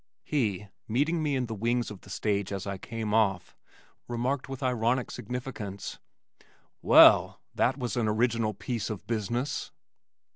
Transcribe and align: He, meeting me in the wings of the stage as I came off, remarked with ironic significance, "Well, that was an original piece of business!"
He, 0.23 0.67
meeting 0.87 1.21
me 1.21 1.35
in 1.35 1.45
the 1.45 1.53
wings 1.53 1.91
of 1.91 2.01
the 2.01 2.09
stage 2.09 2.51
as 2.51 2.65
I 2.65 2.79
came 2.79 3.13
off, 3.13 3.55
remarked 4.07 4.49
with 4.49 4.63
ironic 4.63 5.11
significance, 5.11 5.99
"Well, 6.81 7.39
that 7.53 7.77
was 7.77 7.95
an 7.95 8.07
original 8.07 8.55
piece 8.55 8.89
of 8.89 9.05
business!" 9.05 9.71